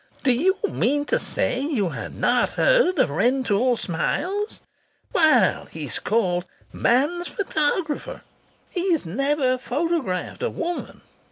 [0.23, 4.61] "Do you mean to say you've not heard of Rentoul Smiles?...
[5.13, 8.23] Well, he's called 'Man's photographer.'
[8.71, 11.01] He has never photographed a woman!